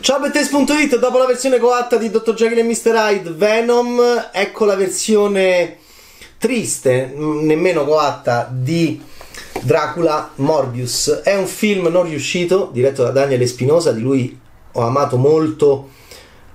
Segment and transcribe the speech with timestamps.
[0.00, 2.34] Gamettes.it dopo la versione coatta di Dr.
[2.34, 2.94] Jekyll e Mr.
[2.94, 5.78] Hyde Venom, ecco la versione
[6.38, 9.02] triste, nemmeno coatta di
[9.60, 11.20] Dracula Morbius.
[11.24, 14.38] È un film non riuscito, diretto da Daniele Spinosa, di lui
[14.70, 15.90] ho amato molto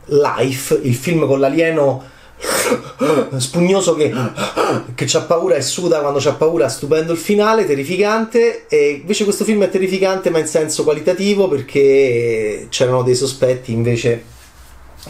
[0.05, 2.11] Life, il film con l'alieno
[3.38, 4.14] spugnoso che,
[4.96, 8.68] che c'ha paura e suda quando c'ha paura, stupendo il finale, terrificante.
[8.68, 14.32] E invece questo film è terrificante, ma in senso qualitativo perché c'erano dei sospetti invece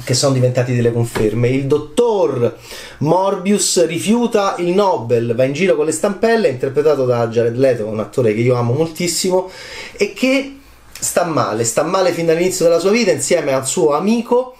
[0.04, 1.50] che sono diventati delle conferme.
[1.50, 2.58] Il dottor
[3.00, 8.00] Morbius rifiuta il Nobel, va in giro con le stampelle, interpretato da Jared Leto, un
[8.00, 9.52] attore che io amo moltissimo
[9.94, 10.58] e che
[11.00, 14.56] sta male, sta male fin dall'inizio della sua vita insieme al suo amico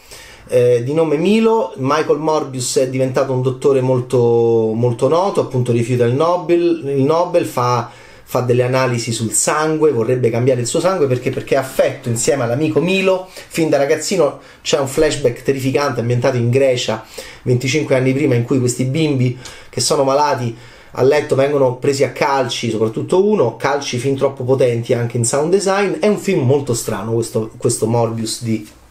[0.54, 1.74] eh, di nome Milo.
[1.78, 7.48] Michael Morbius è diventato un dottore molto, molto noto, appunto rifiuta il Nobel, il Nobel
[7.48, 7.90] fa,
[8.24, 12.44] fa, delle analisi sul sangue, vorrebbe cambiare il suo sangue perché, perché è affetto insieme
[12.44, 13.28] all'amico Milo.
[13.32, 17.04] Fin da ragazzino c'è un flashback terrificante ambientato in Grecia
[17.42, 19.36] 25 anni prima in cui questi bimbi
[19.70, 20.56] che sono malati
[20.96, 25.50] a letto vengono presi a calci, soprattutto uno, calci fin troppo potenti anche in sound
[25.50, 25.94] design.
[25.94, 28.82] È un film molto strano questo, questo Morbius di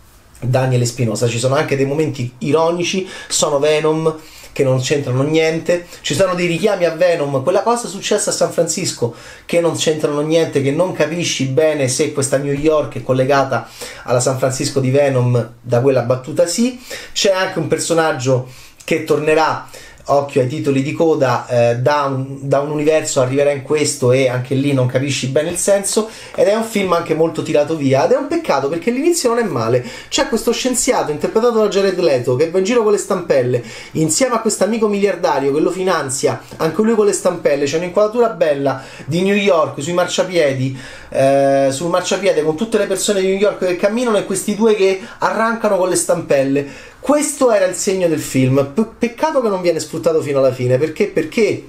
[0.42, 1.28] Daniele Spinosa.
[1.28, 4.18] Ci sono anche dei momenti ironici, sono Venom
[4.52, 8.52] che non c'entrano niente, ci sono dei richiami a Venom, quella cosa successa a San
[8.52, 9.14] Francisco
[9.46, 13.68] che non c'entrano niente, che non capisci bene se questa New York è collegata
[14.04, 16.78] alla San Francisco di Venom da quella battuta sì,
[17.12, 18.48] c'è anche un personaggio
[18.84, 19.68] che tornerà
[20.06, 24.28] occhio ai titoli di coda, eh, da, un, da, un, universo arriverà in questo e
[24.28, 28.04] anche lì non capisci bene il senso ed è un film anche molto tirato via
[28.04, 29.84] ed è un peccato perché l'inizio non è male.
[30.08, 34.34] C'è questo scienziato interpretato da Jared Leto che va in giro con le stampelle insieme
[34.34, 37.64] a questo amico miliardario che lo finanzia anche lui con le stampelle.
[37.64, 40.78] C'è un'inquadratura bella di New York sui marciapiedi
[41.12, 44.74] eh, sul marciapiede con tutte le persone di New York che camminano e questi due
[44.74, 46.66] che arrancano con le stampelle
[47.02, 48.70] questo era il segno del film.
[48.72, 51.08] P- peccato che non viene sfruttato fino alla fine perché?
[51.08, 51.64] Perché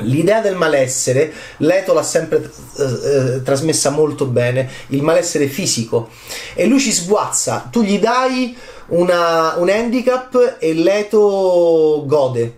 [0.00, 6.10] L'idea del malessere, Leto l'ha sempre eh, eh, trasmessa molto bene, il malessere fisico,
[6.54, 8.56] e lui ci sguazza, tu gli dai
[8.88, 12.54] una, un handicap e Leto gode.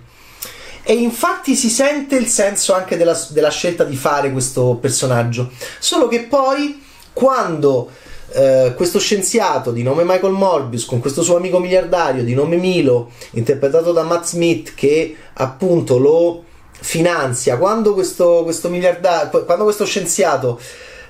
[0.82, 6.09] E infatti si sente il senso anche della, della scelta di fare questo personaggio, solo
[6.09, 6.82] che poi
[7.12, 7.91] quando
[8.32, 13.10] eh, questo scienziato di nome Michael Morbius con questo suo amico miliardario di nome Milo,
[13.32, 17.56] interpretato da Matt Smith, che appunto lo finanzia.
[17.56, 20.60] Quando questo, questo miliardario, quando questo scienziato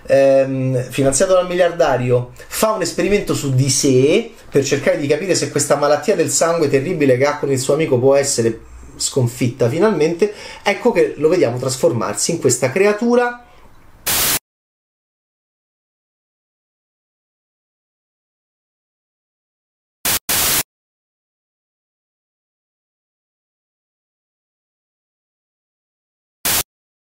[0.06, 5.50] ehm, finanziato dal miliardario fa un esperimento su di sé per cercare di capire se
[5.50, 10.32] questa malattia del sangue terribile che ha con il suo amico può essere sconfitta finalmente,
[10.62, 13.44] ecco che lo vediamo trasformarsi in questa creatura